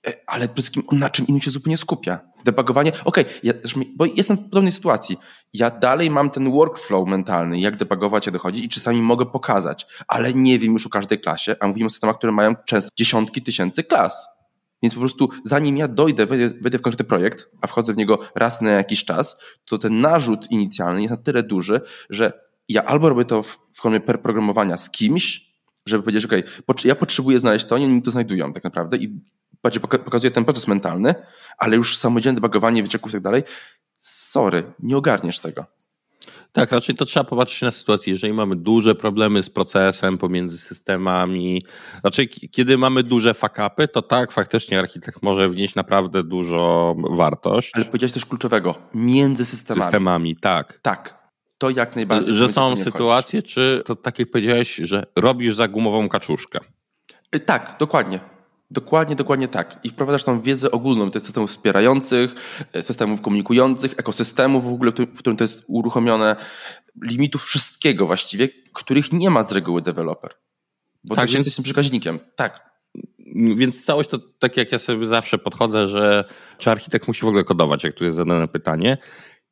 e, 0.07 0.13
ale 0.27 0.49
przede 0.49 0.55
wszystkim 0.55 0.83
na 0.93 1.11
czym 1.11 1.27
innym 1.27 1.41
się 1.41 1.51
zupełnie 1.51 1.77
skupia. 1.77 2.21
Debugowanie, 2.45 2.93
okej, 3.05 3.25
okay, 3.25 3.41
ja, 3.43 3.53
bo 3.97 4.05
jestem 4.05 4.37
w 4.37 4.41
podobnej 4.41 4.73
sytuacji. 4.73 5.17
Ja 5.55 5.71
dalej 5.71 6.11
mam 6.11 6.31
ten 6.31 6.53
workflow 6.53 7.09
mentalny, 7.09 7.61
jak 7.61 7.77
debugować, 7.77 8.27
jak 8.27 8.33
dochodzić 8.33 8.65
i 8.65 8.69
czasami 8.69 9.03
mogę 9.03 9.27
pokazać, 9.27 9.87
ale 10.09 10.35
nie 10.35 10.59
wiem 10.59 10.73
już 10.73 10.87
o 10.87 10.91
każdej 10.91 11.21
klasie, 11.21 11.57
a 11.61 11.67
mówimy 11.67 11.87
o 11.87 11.91
systemach, 11.91 12.17
które 12.17 12.33
mają 12.33 12.55
często 12.67 12.91
dziesiątki 12.97 13.43
tysięcy 13.43 13.85
klas. 13.85 14.35
Więc 14.85 14.95
po 14.95 15.01
prostu 15.01 15.29
zanim 15.45 15.77
ja 15.77 15.89
dojdę, 15.89 16.27
wejdę, 16.27 16.49
wejdę 16.49 16.79
w 16.79 16.83
konkretny 16.83 17.05
projekt, 17.05 17.51
a 17.61 17.67
wchodzę 17.67 17.93
w 17.93 17.97
niego 17.97 18.19
raz 18.35 18.61
na 18.61 18.71
jakiś 18.71 19.05
czas, 19.05 19.37
to 19.65 19.79
ten 19.79 20.01
narzut 20.01 20.51
inicjalny 20.51 21.03
jest 21.03 21.11
na 21.11 21.17
tyle 21.17 21.43
duży, 21.43 21.81
że 22.11 22.33
ja 22.69 22.85
albo 22.85 23.09
robię 23.09 23.25
to 23.25 23.43
w, 23.43 23.59
w 23.73 23.81
formie 23.81 24.01
programowania 24.01 24.77
z 24.77 24.91
kimś, 24.91 25.54
żeby 25.87 26.03
powiedzieć, 26.03 26.25
ok, 26.25 26.33
ja 26.85 26.95
potrzebuję 26.95 27.41
znaleźć 27.41 27.65
to, 27.65 27.75
oni 27.75 28.03
to 28.03 28.11
znajdują 28.11 28.53
tak 28.53 28.65
naprawdę 28.65 28.97
i 28.97 29.21
bardziej 29.63 29.81
pokazuje 29.81 30.31
ten 30.31 30.45
proces 30.45 30.69
mentalny, 30.69 31.15
ale 31.59 31.77
już 31.77 31.97
samodzielne 31.97 32.41
debugowanie 32.41 32.83
wycieków 32.83 33.11
i 33.11 33.13
tak 33.13 33.23
dalej, 33.23 33.43
sorry, 33.99 34.73
nie 34.79 34.97
ogarniesz 34.97 35.41
tego. 35.41 35.67
Tak, 36.53 36.73
raczej 36.73 36.95
to 36.95 37.05
trzeba 37.05 37.25
popatrzeć 37.25 37.63
na 37.63 37.71
sytuację. 37.71 38.13
Jeżeli 38.13 38.33
mamy 38.33 38.57
duże 38.57 38.95
problemy 38.95 39.43
z 39.43 39.51
procesem 39.51 40.19
pomiędzy 40.19 40.59
systemami, 40.59 41.63
raczej 42.03 42.29
kiedy 42.29 42.79
mamy 42.79 43.03
duże 43.03 43.35
fakapy, 43.35 43.89
to 43.89 44.03
tak, 44.03 44.33
faktycznie 44.33 44.79
architekt 44.79 45.23
może 45.23 45.49
wnieść 45.49 45.75
naprawdę 45.75 46.23
dużo 46.23 46.95
wartość. 47.11 47.71
Ale 47.75 47.85
powiedziałeś 47.85 48.13
też 48.13 48.27
kluczowego, 48.27 48.75
między 48.95 49.45
systemami. 49.45 49.85
Systemami, 49.85 50.37
tak. 50.37 50.79
Tak. 50.83 51.24
To 51.59 51.71
jak 51.71 51.97
najbardziej. 51.97 52.35
Że 52.35 52.49
są 52.49 52.77
sytuacje, 52.77 53.41
wchodzić. 53.41 53.55
czy 53.55 53.83
to 53.87 53.97
tak 53.97 54.19
jak 54.19 54.31
powiedziałeś, 54.31 54.75
że 54.75 55.07
robisz 55.17 55.55
za 55.55 55.69
gumową 55.69 56.09
kaczuszkę. 56.09 56.59
Y, 57.37 57.41
tak, 57.41 57.77
dokładnie. 57.79 58.21
Dokładnie, 58.71 59.17
dokładnie 59.17 59.49
tak. 59.49 59.81
I 59.83 59.89
wprowadzasz 59.89 60.25
tam 60.25 60.43
wiedzę 60.43 60.71
ogólną 60.71 61.11
tych 61.11 61.23
systemów 61.23 61.51
wspierających, 61.51 62.35
e, 62.73 62.83
systemów 62.83 63.21
komunikujących, 63.21 63.95
ekosystemów 63.97 64.65
w 64.65 64.73
ogóle, 64.73 64.93
w 65.15 65.19
którym 65.19 65.37
to 65.37 65.45
jest 65.45 65.65
uruchomione, 65.67 66.37
limitów 67.03 67.45
wszystkiego 67.45 68.07
właściwie, 68.07 68.49
których 68.73 69.13
nie 69.13 69.31
ma 69.31 69.43
z 69.43 69.53
reguły 69.53 69.83
deweloper. 69.83 70.31
Bo 71.05 71.17
tak, 71.17 71.33
jesteś 71.33 71.65
przekaźnikiem. 71.65 72.19
Tak. 72.37 72.75
Więc 73.57 73.85
całość 73.85 74.11
to 74.11 74.19
tak 74.39 74.57
jak 74.57 74.73
ja 74.73 74.79
sobie 74.79 75.07
zawsze 75.07 75.39
podchodzę, 75.39 75.87
że 75.87 76.25
czy 76.59 76.71
architekt 76.71 77.09
musi 77.09 77.21
w 77.21 77.29
ogóle 77.29 77.45
kodować, 77.45 77.85
jak 77.85 77.95
tu 77.95 78.05
jest 78.05 78.17
zadane 78.17 78.49
pytanie. 78.49 78.99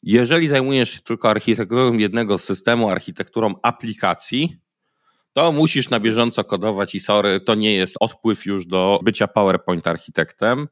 Jeżeli 0.02 0.48
zajmujesz 0.48 0.90
się 0.90 1.00
tylko 1.00 1.30
architekturą 1.30 1.92
jednego 1.92 2.38
systemu, 2.38 2.90
architekturą 2.90 3.54
aplikacji, 3.62 4.56
to 5.32 5.52
musisz 5.52 5.90
na 5.90 6.00
bieżąco 6.00 6.44
kodować 6.44 6.94
i 6.94 7.00
sorry, 7.00 7.40
to 7.40 7.54
nie 7.54 7.74
jest 7.74 7.96
odpływ 8.00 8.46
już 8.46 8.66
do 8.66 9.00
bycia 9.02 9.28
PowerPoint 9.28 9.86
architektem. 9.86 10.68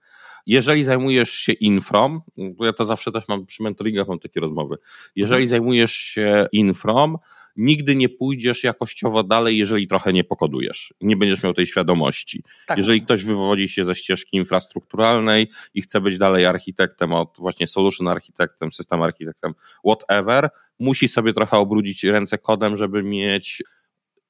Jeżeli 0.47 0.85
zajmujesz 0.85 1.31
się 1.31 1.53
infrom, 1.53 2.23
ja 2.61 2.73
to 2.73 2.85
zawsze 2.85 3.13
też 3.13 3.29
mam 3.29 3.47
przy 3.47 3.63
mentoringach 3.63 4.09
mam 4.09 4.19
takie 4.19 4.41
rozmowy. 4.41 4.77
Jeżeli 5.17 5.43
mhm. 5.43 5.49
zajmujesz 5.49 5.93
się 5.93 6.47
infrom, 6.53 7.19
nigdy 7.61 7.97
nie 7.97 8.09
pójdziesz 8.09 8.65
jakościowo 8.65 9.23
dalej, 9.23 9.59
jeżeli 9.59 9.89
trochę 9.89 10.13
nie 10.13 10.25
pokodujesz. 10.25 10.95
Nie 11.01 11.17
będziesz 11.17 11.43
miał 11.43 11.55
tej 11.55 11.67
świadomości. 11.67 12.43
Tak. 12.67 12.79
Jeżeli 12.79 13.03
ktoś 13.03 13.25
wywodzi 13.25 13.69
się 13.69 13.85
ze 13.85 13.95
ścieżki 13.95 14.37
infrastrukturalnej 14.37 15.51
i 15.75 15.83
chce 15.83 16.01
być 16.01 16.19
dalej 16.19 16.47
architektem, 16.47 17.13
od 17.13 17.37
właśnie 17.39 17.67
solution 17.67 18.09
architektem, 18.09 18.73
system 18.73 19.03
architektem, 19.03 19.55
whatever, 19.87 20.49
musi 20.79 21.09
sobie 21.09 21.33
trochę 21.33 21.57
obrudzić 21.57 22.05
ręce 22.05 22.39
kodem, 22.39 22.77
żeby 22.77 23.03
mieć 23.03 23.63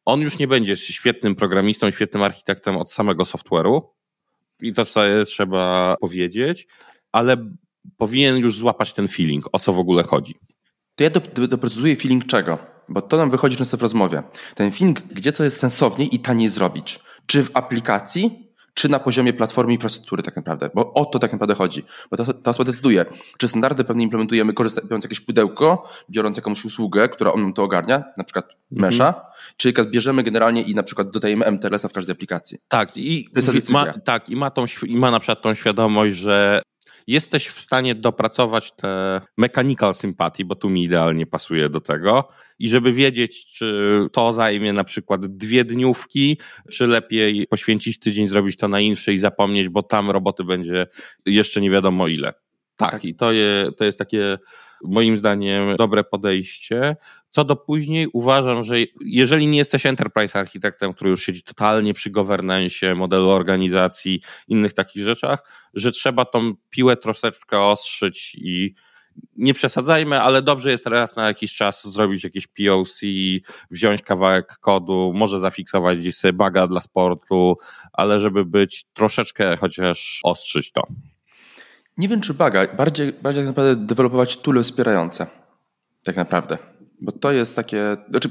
on 0.05 0.21
już 0.21 0.39
nie 0.39 0.49
będzie 0.49 0.77
świetnym 0.77 1.35
programistą, 1.35 1.91
świetnym 1.91 2.23
architektem 2.23 2.77
od 2.77 2.93
samego 2.93 3.25
software'u 3.25 3.81
i 4.61 4.73
to 4.73 4.85
sobie 4.85 5.25
trzeba 5.25 5.97
powiedzieć, 6.01 6.67
ale 7.13 7.51
powinien 7.97 8.37
już 8.37 8.57
złapać 8.57 8.93
ten 8.93 9.09
feeling, 9.09 9.47
o 9.53 9.59
co 9.59 9.73
w 9.73 9.79
ogóle 9.79 10.03
chodzi. 10.03 10.35
To 10.95 11.05
ja 11.05 11.11
doprecyzuję 11.49 11.97
feeling 11.97 12.27
czego? 12.27 12.59
Bo 12.91 13.03
to 13.03 13.17
nam 13.17 13.31
wychodzi 13.31 13.57
często 13.57 13.77
w 13.77 13.83
rozmowie. 13.83 14.23
Ten 14.55 14.73
feeling, 14.73 15.01
gdzie 15.01 15.33
to 15.33 15.45
jest 15.45 15.57
sensowniej 15.57 16.15
i 16.15 16.19
taniej 16.19 16.49
zrobić. 16.49 17.01
Czy 17.27 17.45
w 17.45 17.51
aplikacji, 17.55 18.51
czy 18.75 18.89
na 18.89 18.99
poziomie 18.99 19.33
platformy 19.33 19.73
infrastruktury 19.73 20.23
tak 20.23 20.37
naprawdę, 20.37 20.71
bo 20.75 20.93
o 20.93 21.05
to 21.05 21.19
tak 21.19 21.33
naprawdę 21.33 21.55
chodzi. 21.55 21.85
Bo 22.11 22.17
ta, 22.17 22.33
ta 22.33 22.51
osoba 22.51 22.65
decyduje, 22.65 23.05
czy 23.39 23.49
standardy 23.49 23.85
pewnie 23.85 24.05
implementujemy 24.05 24.53
korzystając 24.53 25.05
jakieś 25.05 25.21
pudełko, 25.21 25.89
biorąc 26.11 26.37
jakąś 26.37 26.65
usługę, 26.65 27.09
która 27.09 27.33
on 27.33 27.43
nam 27.43 27.53
to 27.53 27.63
ogarnia, 27.63 28.05
na 28.17 28.25
przykład 28.25 28.45
mhm. 28.73 28.91
Mesha, 28.91 29.27
czy 29.57 29.73
bierzemy 29.73 30.23
generalnie 30.23 30.63
i 30.63 30.75
na 30.75 30.83
przykład 30.83 31.11
dodajemy 31.11 31.45
MTLS-a 31.47 31.89
w 31.89 31.93
każdej 31.93 32.13
aplikacji. 32.13 32.59
Tak, 32.69 32.97
i, 32.97 33.29
ma, 33.71 33.93
tak, 34.05 34.29
i 34.29 34.37
ma, 34.37 34.51
tą, 34.51 34.65
i 34.87 34.97
ma 34.97 35.11
na 35.11 35.21
przykład 35.21 35.43
tą 35.43 35.55
świadomość, 35.55 36.17
że 36.17 36.63
jesteś 37.07 37.49
w 37.49 37.61
stanie 37.61 37.95
dopracować 37.95 38.73
te 38.73 39.21
mechanical 39.37 39.95
sympatii, 39.95 40.45
bo 40.45 40.55
tu 40.55 40.71
mi 40.71 40.85
idealnie 40.85 41.27
pasuje 41.27 41.69
do 41.69 41.81
tego. 41.81 42.29
I 42.59 42.69
żeby 42.69 42.93
wiedzieć, 42.93 43.47
czy 43.47 44.07
to 44.13 44.33
zajmie 44.33 44.73
na 44.73 44.85
przykład 44.85 45.27
dwie 45.27 45.65
dniówki, 45.65 46.39
czy 46.71 46.87
lepiej 46.87 47.47
poświęcić 47.47 47.99
tydzień, 47.99 48.29
zrobić 48.29 48.57
to 48.57 48.69
na 48.69 48.81
inszy 48.81 49.13
i 49.13 49.19
zapomnieć, 49.19 49.69
bo 49.69 49.83
tam 49.83 50.11
roboty 50.11 50.45
będzie 50.45 50.87
jeszcze 51.27 51.61
nie 51.61 51.71
wiadomo 51.71 52.09
ile. 52.09 52.33
Tak, 52.77 52.91
tak. 52.91 53.05
i 53.05 53.15
to, 53.15 53.33
je, 53.33 53.71
to 53.77 53.85
jest 53.85 53.99
takie 53.99 54.39
moim 54.85 55.17
zdaniem 55.17 55.77
dobre 55.77 56.05
podejście. 56.05 56.97
Co 57.31 57.45
do 57.45 57.57
później, 57.57 58.09
uważam, 58.13 58.63
że 58.63 58.77
jeżeli 59.01 59.47
nie 59.47 59.59
jesteś 59.59 59.87
enterprise 59.87 60.39
architektem, 60.39 60.95
który 60.95 61.11
już 61.11 61.25
siedzi 61.25 61.43
totalnie 61.43 61.95
przy 61.95 62.11
governance, 62.11 62.95
modelu 62.95 63.29
organizacji, 63.29 64.21
innych 64.49 64.73
takich 64.73 65.05
rzeczach, 65.05 65.71
że 65.75 65.93
trzeba 65.93 66.25
tą 66.25 66.53
piłę 66.71 66.97
troszeczkę 66.97 67.61
ostrzyć 67.61 68.35
i 68.35 68.75
nie 69.37 69.55
przesadzajmy, 69.55 70.21
ale 70.21 70.43
dobrze 70.43 70.71
jest 70.71 70.87
raz 70.87 71.17
na 71.17 71.27
jakiś 71.27 71.55
czas 71.55 71.93
zrobić 71.93 72.25
jakieś 72.25 72.47
POC, 72.47 73.01
wziąć 73.71 74.03
kawałek 74.03 74.59
kodu, 74.61 75.13
może 75.15 75.39
zafiksować 75.39 75.99
gdzieś 75.99 76.17
sobie 76.17 76.33
baga 76.33 76.67
dla 76.67 76.81
sportu, 76.81 77.57
ale 77.93 78.21
żeby 78.21 78.45
być 78.45 78.85
troszeczkę 78.95 79.57
chociaż 79.57 80.21
ostrzyć 80.25 80.73
to. 80.73 80.83
Nie 81.99 82.09
wiem, 82.09 82.21
czy 82.21 82.35
baga, 82.35 82.67
bardziej, 82.67 83.13
bardziej 83.13 83.43
tak 83.43 83.49
naprawdę 83.49 83.87
dewelopować 83.87 84.37
toole 84.37 84.63
wspierające. 84.63 85.27
Tak 86.05 86.17
naprawdę. 86.17 86.59
Bo 87.01 87.13
to 87.13 87.33
jest 87.33 87.57
takie, 87.57 87.97
znaczy 88.11 88.29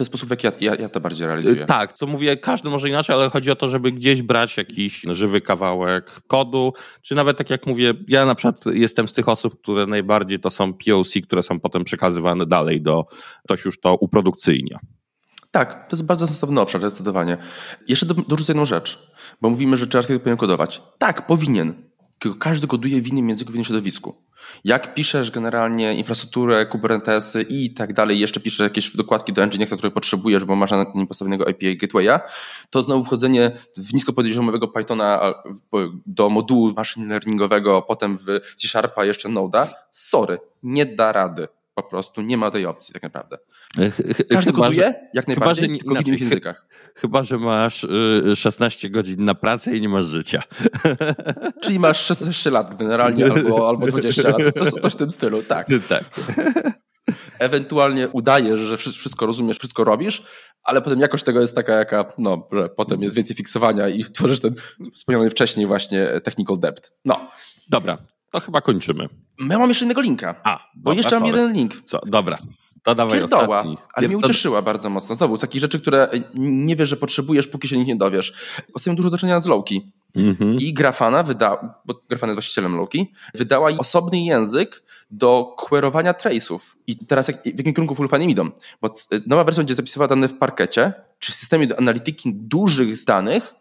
to 0.00 0.02
jest 0.02 0.10
sposób, 0.10 0.28
w 0.28 0.30
jaki 0.30 0.46
ja, 0.46 0.52
ja, 0.60 0.74
ja, 0.74 0.88
to 0.88 1.00
bardziej 1.00 1.26
realizuję. 1.26 1.66
Tak, 1.66 1.98
to 1.98 2.06
mówię, 2.06 2.36
każdy 2.36 2.70
może 2.70 2.88
inaczej, 2.88 3.16
ale 3.16 3.30
chodzi 3.30 3.50
o 3.50 3.56
to, 3.56 3.68
żeby 3.68 3.92
gdzieś 3.92 4.22
brać 4.22 4.56
jakiś 4.56 5.02
żywy 5.10 5.40
kawałek 5.40 6.20
kodu, 6.26 6.72
czy 7.02 7.14
nawet 7.14 7.38
tak 7.38 7.50
jak 7.50 7.66
mówię, 7.66 7.94
ja 8.08 8.26
na 8.26 8.34
przykład 8.34 8.66
jestem 8.66 9.08
z 9.08 9.12
tych 9.12 9.28
osób, 9.28 9.62
które 9.62 9.86
najbardziej 9.86 10.40
to 10.40 10.50
są 10.50 10.72
POC, 10.72 11.14
które 11.24 11.42
są 11.42 11.60
potem 11.60 11.84
przekazywane 11.84 12.46
dalej 12.46 12.82
do, 12.82 13.06
ktoś 13.44 13.64
już 13.64 13.80
to 13.80 13.96
uprodukcyjnia. 13.96 14.78
Tak, 15.50 15.88
to 15.88 15.96
jest 15.96 16.06
bardzo 16.06 16.26
sensowny 16.26 16.60
obszar, 16.60 16.80
zdecydowanie. 16.80 17.36
Jeszcze 17.88 18.06
dorzucę 18.06 18.52
jedną 18.52 18.64
rzecz, 18.64 19.10
bo 19.40 19.50
mówimy, 19.50 19.76
że 19.76 19.86
JavaScript 19.94 20.22
powinien 20.22 20.38
kodować. 20.38 20.82
Tak, 20.98 21.26
powinien, 21.26 21.89
każdy 22.40 22.66
koduje 22.66 23.02
w 23.02 23.08
innym 23.08 23.28
języku, 23.28 23.52
w 23.52 23.54
innym 23.54 23.64
środowisku. 23.64 24.14
Jak 24.64 24.94
piszesz 24.94 25.30
generalnie 25.30 25.94
infrastrukturę, 25.94 26.66
Kubernetesy 26.66 27.42
i 27.42 27.74
tak 27.74 27.92
dalej, 27.92 28.18
jeszcze 28.18 28.40
piszesz 28.40 28.58
jakieś 28.58 28.96
dokładki 28.96 29.32
do 29.32 29.46
Nginxa, 29.46 29.76
które 29.76 29.90
potrzebujesz, 29.90 30.44
bo 30.44 30.56
masz 30.56 30.70
na 30.70 30.86
nim 30.94 31.06
postawionego 31.06 31.48
API 31.48 31.76
Gatewaya, 31.76 32.20
to 32.70 32.82
znowu 32.82 33.04
wchodzenie 33.04 33.52
w 33.76 33.94
niskopodiozomowego 33.94 34.68
Pythona 34.68 35.34
do 36.06 36.30
modułu 36.30 36.72
machine 36.76 37.08
learningowego, 37.08 37.82
potem 37.82 38.18
w 38.18 38.24
C 38.56 38.68
Sharpa 38.68 39.04
jeszcze 39.04 39.28
Node'a, 39.28 39.66
sorry, 39.92 40.38
nie 40.62 40.86
da 40.86 41.12
rady 41.12 41.48
po 41.74 41.82
prostu 41.82 42.22
nie 42.22 42.36
ma 42.36 42.50
tej 42.50 42.66
opcji 42.66 42.94
tak 42.94 43.02
naprawdę. 43.02 43.38
Każdy 44.30 44.50
chyba, 44.52 44.64
koduje, 44.64 44.82
że, 44.82 44.94
jak 45.14 45.28
najbardziej, 45.28 45.68
chyba, 45.68 45.78
że, 45.78 45.84
tylko 45.84 46.02
w 46.02 46.06
innych 46.06 46.20
językach. 46.20 46.66
Chyba, 46.94 47.22
że 47.22 47.38
masz 47.38 47.86
16 48.34 48.88
y, 48.88 48.90
godzin 48.90 49.24
na 49.24 49.34
pracę 49.34 49.76
i 49.76 49.80
nie 49.80 49.88
masz 49.88 50.04
życia. 50.04 50.42
Czyli 51.62 51.78
masz 51.78 52.04
16 52.04 52.50
lat 52.50 52.76
generalnie 52.76 53.24
albo, 53.24 53.68
albo 53.68 53.86
20 53.86 54.28
lat. 54.28 54.38
To, 54.54 54.80
to 54.80 54.90
w 54.90 54.96
tym 54.96 55.10
stylu, 55.10 55.42
tak. 55.42 55.66
tak. 55.88 56.04
Ewentualnie 57.38 58.08
udajesz, 58.08 58.60
że 58.60 58.76
wszystko 58.76 59.26
rozumiesz, 59.26 59.58
wszystko 59.58 59.84
robisz, 59.84 60.22
ale 60.62 60.82
potem 60.82 61.00
jakość 61.00 61.24
tego 61.24 61.40
jest 61.40 61.54
taka, 61.54 61.72
jaka, 61.72 62.12
no, 62.18 62.46
że 62.52 62.68
potem 62.68 63.02
jest 63.02 63.16
więcej 63.16 63.36
fiksowania 63.36 63.88
i 63.88 64.04
tworzysz 64.04 64.40
ten 64.40 64.54
wspomniany 64.94 65.30
wcześniej 65.30 65.66
właśnie 65.66 66.20
technical 66.24 66.58
depth. 66.58 66.92
No. 67.04 67.30
Dobra, 67.68 67.98
to 68.30 68.40
chyba 68.40 68.60
kończymy. 68.60 69.08
My 69.38 69.58
mam 69.58 69.68
jeszcze 69.68 69.84
innego 69.84 70.00
linka. 70.00 70.34
A, 70.44 70.58
bo 70.74 70.90
dobra, 70.90 70.96
jeszcze 70.96 71.20
mam 71.20 71.28
sorry. 71.28 71.40
jeden 71.40 71.56
link. 71.56 71.74
Co? 71.84 72.00
Dobra. 72.06 72.38
To 72.82 72.94
dawaj 72.94 73.18
Pierdoła, 73.18 73.42
ostatni. 73.42 73.76
ale 73.94 74.08
mnie 74.08 74.18
ucieszyła 74.18 74.62
bardzo 74.62 74.90
mocno. 74.90 75.14
Znowu, 75.14 75.36
z 75.36 75.40
takich 75.40 75.60
rzeczy, 75.60 75.80
które 75.80 76.08
nie 76.34 76.76
wiesz, 76.76 76.88
że 76.88 76.96
potrzebujesz, 76.96 77.46
póki 77.46 77.68
się 77.68 77.78
nich 77.78 77.86
nie 77.86 77.96
dowiesz. 77.96 78.32
Ostatnio 78.74 78.96
dużo 78.96 79.10
do 79.10 79.18
czynienia 79.18 79.40
z 79.40 79.46
Lowki. 79.46 79.92
Mhm. 80.16 80.56
I 80.60 80.72
Grafana 80.72 81.22
wydała, 81.22 81.80
bo 81.84 81.94
Grafana 82.08 82.30
jest 82.30 82.36
właścicielem 82.36 82.76
Loki, 82.76 83.12
wydała 83.34 83.70
osobny 83.78 84.20
język 84.20 84.82
do 85.10 85.54
querowania 85.58 86.12
trace'ów. 86.12 86.58
I 86.86 87.06
teraz 87.06 87.28
jak, 87.28 87.42
w 87.42 87.58
jakim 87.58 87.74
kierunku 87.74 87.94
w 87.94 88.08
fajnie 88.08 88.26
idą? 88.26 88.50
Bo 88.82 88.92
nowa 89.26 89.44
wersja 89.44 89.60
będzie 89.60 89.74
zapisywała 89.74 90.08
dane 90.08 90.28
w 90.28 90.38
parkecie, 90.38 90.92
czy 91.18 91.32
systemie 91.32 91.66
do 91.66 91.78
analityki 91.78 92.32
dużych 92.34 93.04
danych, 93.04 93.54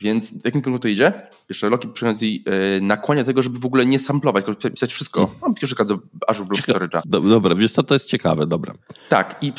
więc 0.00 0.42
w 0.42 0.44
jakim 0.44 0.60
kierunku 0.60 0.82
to 0.82 0.88
idzie? 0.88 1.12
Jeszcze 1.48 1.68
Loki 1.68 1.88
przychodzi 1.88 2.44
yy, 2.46 2.80
nakłania 2.80 3.24
tego, 3.24 3.42
żeby 3.42 3.58
w 3.58 3.66
ogóle 3.66 3.86
nie 3.86 3.98
samplować, 3.98 4.44
tylko 4.44 4.70
pisać 4.70 4.92
wszystko. 4.92 5.20
Mhm. 5.20 5.38
Mam 5.42 5.54
przykład 5.54 5.88
do 5.88 5.98
Azure 6.26 6.48
Block 6.48 6.68
Storage'a. 6.68 7.00
Dobra, 7.06 7.54
wiesz 7.54 7.72
co, 7.72 7.82
to 7.82 7.94
jest 7.94 8.06
ciekawe, 8.06 8.46
dobra. 8.46 8.74
Tak, 9.08 9.36
i 9.42 9.52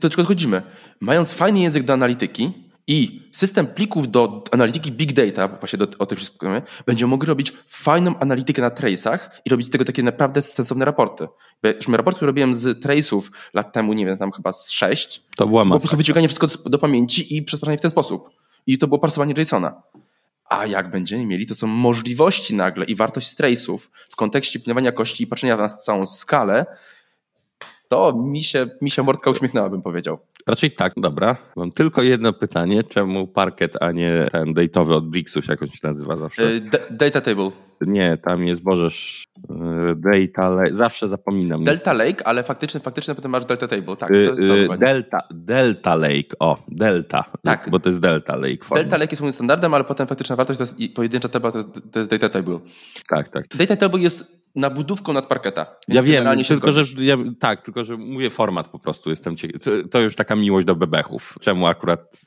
do 0.00 0.10
czego 0.10 0.22
dochodzimy? 0.22 0.62
Mając 1.00 1.32
fajny 1.32 1.60
język 1.60 1.82
do 1.82 1.92
analityki, 1.92 2.64
i 2.86 3.28
system 3.32 3.66
plików 3.66 4.10
do 4.10 4.44
analityki 4.52 4.92
big 4.92 5.12
data, 5.12 5.48
bo 5.48 5.56
właśnie 5.56 5.78
do, 5.78 5.86
o 5.98 6.06
tym 6.06 6.16
wszystkim 6.16 6.50
będzie 6.86 7.06
mógł 7.06 7.26
robić 7.26 7.52
fajną 7.68 8.18
analitykę 8.18 8.62
na 8.62 8.70
trace'ach 8.70 9.18
i 9.44 9.50
robić 9.50 9.66
z 9.66 9.70
tego 9.70 9.84
takie 9.84 10.02
naprawdę 10.02 10.42
sensowne 10.42 10.84
raporty. 10.84 11.28
Bo 11.62 11.68
już 11.68 11.88
raport, 11.88 12.16
który 12.16 12.26
robiłem 12.26 12.54
z 12.54 12.84
trace'ów 12.84 13.22
lat 13.54 13.72
temu, 13.72 13.92
nie 13.92 14.06
wiem, 14.06 14.18
tam 14.18 14.32
chyba 14.32 14.52
z 14.52 14.70
sześć, 14.70 15.22
to 15.36 15.46
była 15.46 15.64
po 15.64 15.78
prostu 15.78 15.96
wyciąganie 15.96 16.28
wszystko 16.28 16.70
do 16.70 16.78
pamięci 16.78 17.36
i 17.36 17.42
przetwarzanie 17.42 17.78
w 17.78 17.80
ten 17.80 17.90
sposób. 17.90 18.30
I 18.66 18.78
to 18.78 18.88
było 18.88 18.98
parsowanie 18.98 19.34
JSONa. 19.36 19.82
A 20.44 20.66
jak 20.66 20.90
będziemy 20.90 21.26
mieli, 21.26 21.46
to 21.46 21.54
są 21.54 21.66
możliwości 21.66 22.54
nagle 22.54 22.84
i 22.84 22.94
wartość 22.96 23.36
trace'ów 23.36 23.78
w 24.10 24.16
kontekście 24.16 24.60
pilnowania 24.60 24.86
jakości 24.86 25.24
i 25.24 25.26
patrzenia 25.26 25.56
na 25.56 25.68
całą 25.68 26.06
skalę, 26.06 26.66
to 27.88 28.12
mi 28.12 28.42
się, 28.42 28.66
mi 28.82 28.90
się 28.90 29.02
mordka 29.02 29.30
uśmiechnęła, 29.30 29.70
bym 29.70 29.82
powiedział. 29.82 30.18
Raczej 30.46 30.70
tak, 30.70 30.92
dobra. 30.96 31.36
Mam 31.56 31.72
tylko 31.72 32.02
jedno 32.02 32.32
pytanie. 32.32 32.82
Czemu 32.82 33.26
Parket, 33.26 33.82
a 33.82 33.92
nie 33.92 34.28
ten 34.32 34.54
date'owy 34.54 34.92
od 34.92 35.08
Blixus, 35.08 35.48
jak 35.48 35.62
on 35.62 35.68
się 35.68 35.78
nazywa 35.82 36.16
zawsze? 36.16 36.42
E, 36.42 36.60
data 36.90 37.20
Table. 37.20 37.50
Nie, 37.80 38.18
tam 38.24 38.46
jest, 38.46 38.62
bożesz, 38.62 39.24
e, 39.50 39.94
Data 39.94 40.48
Lake, 40.48 40.74
zawsze 40.74 41.08
zapominam. 41.08 41.64
Delta 41.64 41.92
Lake, 41.92 42.26
ale 42.26 42.42
faktycznie, 42.42 42.80
faktycznie 42.80 43.14
potem 43.14 43.30
masz 43.30 43.44
Delta 43.44 43.68
Table, 43.68 43.96
tak. 43.96 44.08
To 44.08 44.14
jest 44.14 44.42
Delta, 44.78 45.18
Delta 45.30 45.96
Lake, 45.96 46.38
o, 46.38 46.56
Delta, 46.68 47.24
tak. 47.42 47.68
bo 47.70 47.80
to 47.80 47.88
jest 47.88 48.00
Delta 48.00 48.36
Lake. 48.36 48.64
Form. 48.64 48.80
Delta 48.80 48.96
Lake 48.96 49.12
jest 49.12 49.22
moim 49.22 49.32
standardem, 49.32 49.74
ale 49.74 49.84
potem 49.84 50.06
faktyczna 50.06 50.36
wartość 50.36 50.58
to 50.58 50.64
jest 50.64 50.94
pojedyncza 50.94 51.28
tabla, 51.28 51.52
to 51.52 51.58
jest, 51.58 51.68
to 51.92 51.98
jest 51.98 52.10
Data 52.10 52.28
Table. 52.28 52.58
Tak, 53.08 53.28
tak. 53.28 53.44
Data 53.56 53.76
Table 53.76 54.00
jest 54.00 54.43
nabudówką 54.54 55.12
nad 55.12 55.26
parketa. 55.26 55.76
Ja 55.88 56.02
wiem, 56.02 56.44
tylko 56.48 56.72
że, 56.72 57.04
ja, 57.04 57.16
tak, 57.38 57.62
tylko 57.62 57.84
że 57.84 57.96
mówię 57.96 58.30
format 58.30 58.68
po 58.68 58.78
prostu, 58.78 59.10
jestem 59.10 59.36
ciekaw. 59.36 59.62
To, 59.62 59.70
to 59.90 60.00
już 60.00 60.16
taka 60.16 60.36
miłość 60.36 60.66
do 60.66 60.76
bebechów. 60.76 61.34
Czemu 61.40 61.66
akurat 61.66 62.20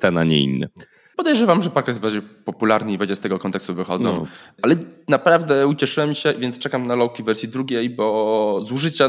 ten, 0.00 0.18
a 0.18 0.24
nie 0.24 0.42
inny? 0.42 0.68
Podejrzewam, 1.16 1.62
że 1.62 1.70
parket 1.70 1.88
jest 1.88 2.00
bardziej 2.00 2.22
popularny 2.22 2.92
i 2.92 2.98
będzie 2.98 3.16
z 3.16 3.20
tego 3.20 3.38
kontekstu 3.38 3.74
wychodzą. 3.74 4.16
No. 4.16 4.26
Ale 4.62 4.76
naprawdę 5.08 5.66
ucieszyłem 5.66 6.14
się, 6.14 6.34
więc 6.38 6.58
czekam 6.58 6.86
na 6.86 6.94
Loki 6.94 7.22
wersji 7.22 7.48
drugiej, 7.48 7.90
bo 7.90 8.60
z 8.64 8.72
użycia, 8.72 9.08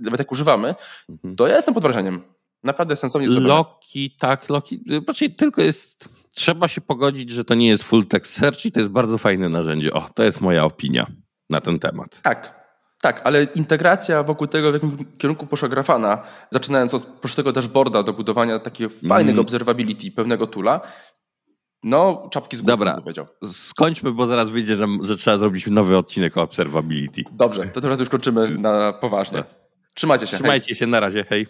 nawet 0.00 0.18
jak 0.18 0.32
używamy, 0.32 0.74
mhm. 1.08 1.36
to 1.36 1.46
ja 1.46 1.56
jestem 1.56 1.74
pod 1.74 1.82
wrażeniem. 1.82 2.20
Naprawdę 2.64 2.96
sensownie 2.96 3.28
zrobione. 3.28 3.54
Loki, 3.54 4.16
tak, 4.18 4.48
Loki. 4.48 4.84
Raczej 5.08 5.34
tylko 5.34 5.62
jest. 5.62 6.08
Trzeba 6.34 6.68
się 6.68 6.80
pogodzić, 6.80 7.30
że 7.30 7.44
to 7.44 7.54
nie 7.54 7.68
jest 7.68 7.82
full 7.82 8.06
text 8.06 8.32
search 8.32 8.64
i 8.64 8.72
to 8.72 8.80
jest 8.80 8.92
bardzo 8.92 9.18
fajne 9.18 9.48
narzędzie. 9.48 9.92
O, 9.92 10.08
to 10.14 10.22
jest 10.22 10.40
moja 10.40 10.64
opinia 10.64 11.06
na 11.50 11.60
ten 11.60 11.78
temat. 11.78 12.20
Tak, 12.22 12.58
tak, 13.00 13.20
ale 13.24 13.44
integracja 13.44 14.22
wokół 14.22 14.46
tego, 14.46 14.70
w 14.70 14.74
jakim 14.74 15.04
kierunku 15.18 15.46
poszła 15.46 15.68
Grafana, 15.68 16.22
zaczynając 16.50 16.94
od 16.94 17.04
prostego 17.04 17.52
dashboarda 17.52 18.02
do 18.02 18.12
budowania 18.12 18.58
takiego 18.58 18.90
fajnego 19.08 19.36
mm. 19.36 19.40
observability, 19.40 20.10
pewnego 20.10 20.46
toola, 20.46 20.80
no, 21.82 22.28
czapki 22.32 22.56
z 22.56 22.60
głową 22.60 22.76
Dobra, 22.76 23.00
powiedział. 23.00 23.26
skończmy, 23.52 24.12
bo 24.12 24.26
zaraz 24.26 24.48
wyjdzie 24.48 24.76
nam, 24.76 24.98
że 25.02 25.16
trzeba 25.16 25.38
zrobić 25.38 25.66
nowy 25.66 25.96
odcinek 25.96 26.36
o 26.36 26.42
observability. 26.42 27.22
Dobrze, 27.32 27.68
to 27.68 27.80
teraz 27.80 28.00
już 28.00 28.08
kończymy 28.08 28.50
na 28.50 28.92
poważnie. 28.92 29.44
Trzymajcie 29.94 30.26
się. 30.26 30.36
Trzymajcie 30.36 30.66
hej. 30.66 30.74
się, 30.74 30.86
na 30.86 31.00
razie, 31.00 31.24
hej. 31.24 31.46